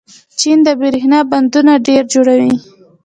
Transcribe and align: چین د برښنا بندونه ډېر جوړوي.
چین 0.39 0.57
د 0.67 0.67
برښنا 0.79 1.19
بندونه 1.31 1.73
ډېر 1.87 2.03
جوړوي. 2.13 2.53